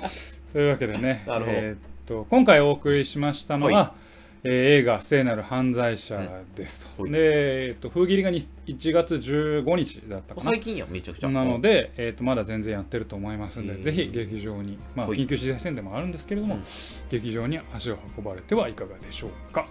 [0.48, 3.96] そういうわけでね、えーっと今回お送りしましたのは、は
[4.44, 7.04] えー映画「聖なる犯罪者」ですと。
[7.04, 10.60] うんはいで、えーっと封切りがに1月15日だったかな最。
[10.60, 16.62] 近やめちゃくちゃなので、えー、とまだ全然やってると思いますので、へーぜひ劇場に、まあ、はい緊急事態宣言でもあるんですけれども、うん
[17.10, 19.68] 劇場に足を運ばれてはいかがでしょうか。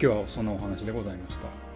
[0.00, 1.67] 今日はそのお話でございました。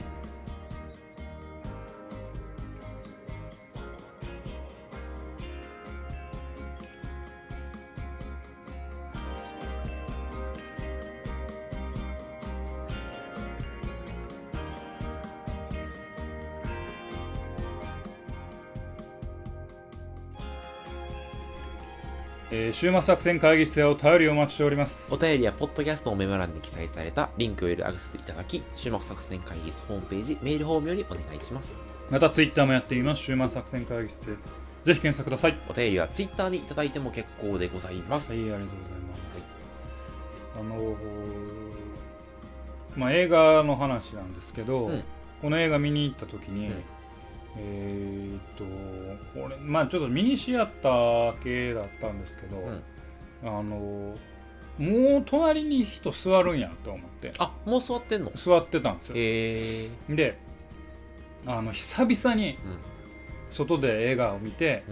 [22.73, 25.13] ー週末作戦会議室でお便りをお待ちしております。
[25.13, 31.77] お便りはポッドキャストのメモ欄に記載されたリンクをよりアクセスいただき週末作戦会議室ホームページメールフォームよりお願いします。
[32.11, 33.23] またツイッターもやっています。
[33.23, 34.37] 週末作戦会議室で
[34.85, 35.57] ぜひ検索ください。
[35.69, 39.43] お便りはツイッターにいただいても結構でございます、はい、ありがとうございます。
[40.55, 40.97] あのー
[42.95, 45.05] まあ映画の話なんですけど、うん。
[45.41, 46.83] この映画見に行った時に、うん
[47.57, 48.65] えーっと
[49.39, 52.83] これまあちょっとミニシアター系だったんですけど、ん。
[53.45, 54.17] あのー
[54.79, 57.33] もう隣に人座るんやと思って。
[57.39, 58.33] あもう座ってんの？
[58.35, 59.15] 座ってたんですよ。
[59.17, 60.39] へえで
[61.47, 62.79] あの久々にうん。
[63.51, 64.85] 外で映画を見て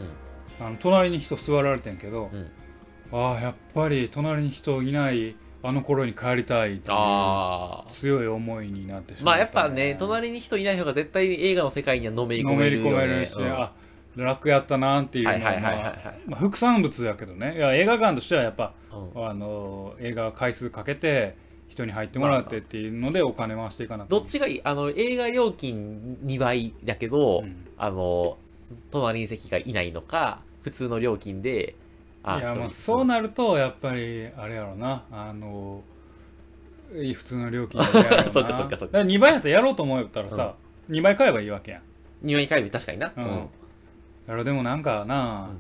[0.61, 0.67] うん。
[0.67, 2.51] あの隣に人座られてんけど、うん。
[3.11, 6.95] ああやっぱり隣に人いないあの頃に帰りたいってい
[7.89, 13.05] 強い思いになってしまあまった、やっぱね隣に人いない方が絶対映画の世界にはのめり込のめりめるよね。
[13.05, 13.53] 込めるし、うん。
[13.53, 13.73] あ
[14.17, 16.21] 楽やったなっていうのはいはいはいはいまあはい。
[16.27, 17.57] まあ副産物やけどね。
[17.57, 18.73] いや映画館としてはやっぱ
[19.15, 19.29] うん。
[19.29, 21.37] あの映画回数かけて
[21.69, 24.61] 人に入ってもらってっていうのでお金回していかなどっちがいい？
[24.65, 27.67] あの映画料金2倍だけど、うん。
[27.77, 28.39] あの
[28.91, 31.80] 隣に席がいないのか普通の料金であ
[32.25, 35.05] いやまあそうなるとやっぱりあれやろな。
[35.11, 35.83] あの
[36.93, 38.33] いい普通の料金でやろうな。
[38.33, 38.99] そっかそっかそっか。
[38.99, 40.55] だら2倍やったらやろうと思ったらさ、
[40.91, 41.83] 2倍買えばいいわけやん。
[42.27, 43.49] 2倍回避確かにな、うん。
[44.27, 45.51] やろでもなんかな、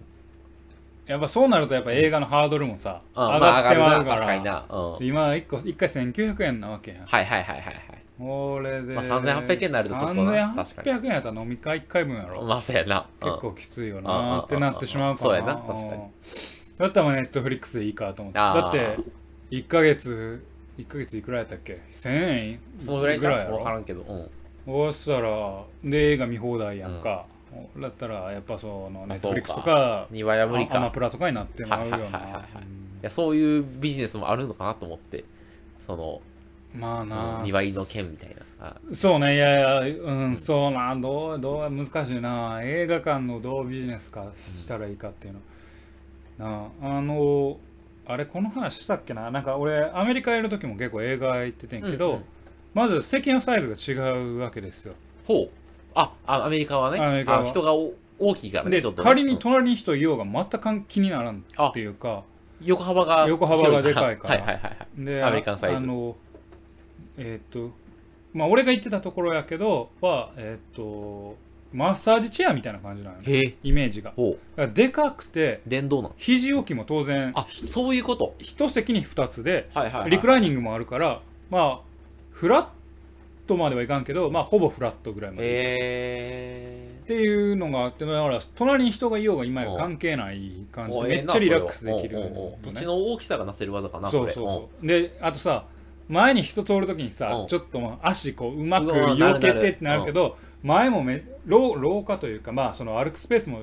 [1.07, 3.25] やっぱそうなるとやっぱ映画のハードルもさ、うん。
[3.25, 7.07] 上がってまうから、まあか今1個1回1900円なわけやん。
[7.07, 10.54] はいはいはいはいこれで、まあ3800円になるとちょっとな。
[10.54, 13.28] 確かに3800円やったら飲み会1回分やろ、まあそうやな、うん。
[13.30, 15.30] 結構きついようんなってなってしまうから。
[15.30, 15.87] そうやな確かに。
[15.87, 16.11] うん。
[16.78, 18.38] だったらネットフリックスでいいかと思って。
[18.38, 18.98] だって
[19.50, 20.44] 1ヶ月
[20.78, 24.30] 1ヶ月いくらやったっけ？1000円そのぐらいじゃ分からんけど、うん、
[24.66, 27.24] そうしたらで映画見放題やんか、
[27.78, 30.76] だったらやっぱそのネットフリックスとか2倍は無理か。
[30.76, 35.24] アマプラとかになってまうよはいはいはいはいなそういうビジネスもあるのかなと思って。
[35.78, 36.30] そのうん
[36.74, 37.42] まあな。
[37.42, 38.66] 2倍の件みたいな。
[38.68, 38.76] あ。
[38.92, 39.35] そうね。
[39.35, 40.94] いやいやうんそうな。
[40.96, 42.61] どうどう難しいな。
[42.62, 45.40] 映画館のどうビジネス化したらいいかっていうの、
[46.38, 47.59] なああの
[48.06, 49.30] あれこの話したっけな。
[49.30, 52.24] なんか俺アメリカいる時も結構映画行っててんけど、うんうん。
[52.74, 54.94] まず席のサイズが違うわけですよ。
[55.26, 55.50] ほう。
[55.94, 57.00] ああアメリカはね。
[57.00, 57.40] アメリカは。
[57.40, 59.38] あ人がお大きいからねでちょっとね、仮にうん。
[59.38, 62.22] 隣に人いようが全く気にならんっていうか
[62.61, 64.35] 横幅が横幅がでかいから。
[64.40, 65.04] はいはいはいはい。
[65.04, 65.76] でアメリカンサイズ。
[65.78, 66.16] あの
[67.18, 67.75] えーっと
[68.33, 71.37] まあ俺が行ってたところやけどはえーっと
[71.73, 73.55] マッサージチェアみたいな感じなのよへえ。
[73.62, 74.12] イメージが。
[74.75, 76.14] でかくて電動なの？
[76.16, 78.35] 肘置きも当然あそういうこと？
[78.38, 81.81] 一席に2つではいはい、はい、リクライニングもあるからまあ
[82.33, 82.66] フラッ
[83.46, 85.44] トまではいかんけどまあほぼフラットぐらいまで。
[85.46, 92.18] へっていうのがあってだから隣に人がいようが今や関係ない感じでめっちゃリラックスできる。
[92.18, 94.87] ね土地の大きさがなせる技かなそうれそうそう。
[94.87, 95.66] であとさ
[96.11, 97.46] 前に人通るときにさうん。
[97.46, 103.62] ちょっとまあ足こううまくうわなる避けてってなるけど前もめ廊廊下というかまあその歩くスペースも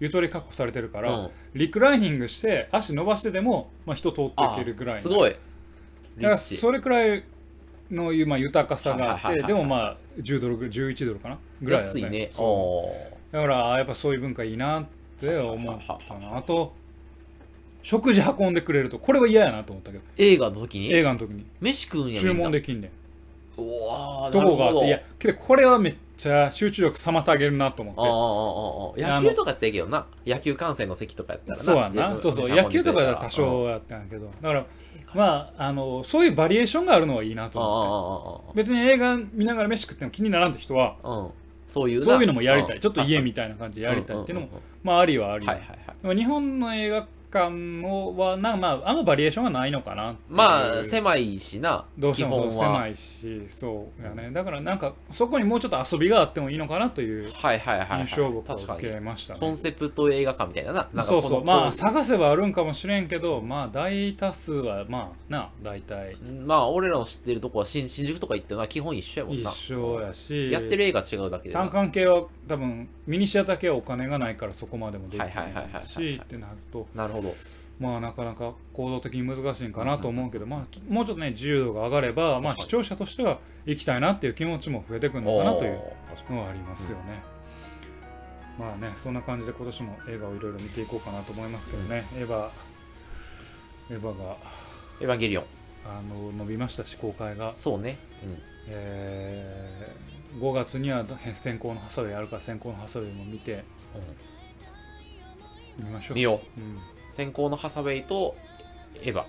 [0.00, 1.04] ゆとり確保されてるかうん。
[1.04, 5.00] らリクライニングして足伸ばしてでもまあ人通っていけるぐらいの。
[5.00, 5.30] あすごい。
[5.30, 5.40] だか
[6.16, 7.24] らリッチそれくらい
[7.90, 9.46] のまあ豊かさがあってはいはいはいはい。
[9.48, 11.38] でもまあ10ドルぐらい11ドルかな？
[11.60, 12.28] ぐらいだよ安いね。
[12.30, 12.46] そう。
[12.46, 14.86] おだからあやっぱそういう文化いいなっ
[15.20, 16.72] て思ったなあと
[17.88, 20.04] 食事運んでくれるとこれは嫌やなと思ったけど。
[20.18, 20.92] 映画の時に？
[20.92, 21.46] 映画の時に。
[21.58, 22.88] 飯食うんや注文できんね
[23.56, 30.06] んうわーとこがあっていやけどこれはめっちゃ集中力妨げるなと思あああってあああ野球とかやったらいいけどな。
[30.26, 31.64] 野球観戦の席とかやったらな。
[31.64, 32.18] そうやんな。
[32.18, 34.26] そうそう野球とかだったら多少やったんやけど。
[34.26, 34.66] だから
[35.14, 38.50] まああのそういうバリエーションがあるのはいいなとああ思って。
[38.50, 41.30] あ別に映画見ながら飯食っても気にならんって人はうん。
[41.66, 42.04] そういうな。
[42.04, 42.76] そういうのもやりたい。
[42.76, 42.80] ん。
[42.80, 45.78] ちょっと家確みたいな感じでやりたいっていうのもまあありはありはいはいはい。
[46.02, 52.74] でも日本の映画館のはなまああんまバリエーションがないのかなまあ狭いしなどうしても基本は。
[52.74, 54.30] 狭いしそうやね。
[54.32, 58.00] だからなんかそこにもうちょっと遊びがあってもいいのかなというはいはいはいはい。
[58.02, 59.40] 印象を僕は受けましたね。
[59.40, 61.44] コンセプト映画館みたいななそうそう。
[61.44, 66.16] まあ探せばあるんかもしれんけどまあ大多数はまあな大体。
[66.46, 77.17] まあ俺らの知ってるとこは新新宿とか行ってのは基本一緒やもん一な緒やしやってる映画違うだけでな単管系は多分ミニシアター系はお金がないからそこまでもできないしってなるとなるほど
[77.78, 85.80] まあなかなか行動的に難しいんかなと思うけど、まあもうちょっとね自由度が上がれば、まあ視聴者としては行きたいなっていう気持ちも増えてくるのかなという
[86.30, 87.22] のはありますよね。
[88.58, 92.48] まあねそんな感じで今年も映画をいろいろ見ていこうかなと思いますけどね、エヴァ
[93.90, 94.18] エヴァがに
[95.02, 95.44] エヴァンゲリオン。
[95.86, 97.98] あの伸びましたし公開が、そうね。
[98.22, 98.38] うん。
[98.68, 100.08] えー
[100.38, 103.64] 5月には先行のハサウェイあるから先行のハサウェイも見て
[105.78, 105.86] うん。
[105.86, 106.16] みましょう。
[106.16, 106.60] 見よう。
[106.60, 106.64] ん。
[106.64, 106.66] う
[107.08, 108.36] 先行のハサウェイと
[109.02, 109.24] エヴァ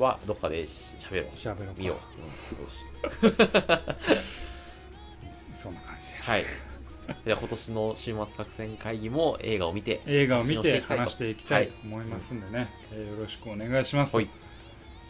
[0.00, 1.38] はどっかでしゃべろう。
[1.38, 1.80] しゃべろうか。
[1.80, 2.84] 見よう、うんよし。
[5.54, 6.44] そんな感じではい。
[7.26, 14.18] じゃあ今年の週末作戦会議も映画を見て映画を見て話していきたいと思いますんでね、えーよろしくお願いしますと。
[14.18, 14.28] はい。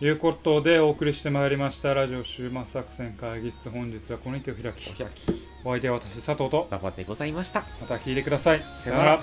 [0.01, 3.71] いうことでお送りしてまいりましたラジオ週末作戦会議室。
[3.71, 5.47] 本日はこのにてを開きお開き。
[5.65, 6.67] お相手は私佐藤と。
[6.71, 7.65] 馬場でございました。
[7.81, 8.65] また聞いてください。
[8.83, 9.21] さよなら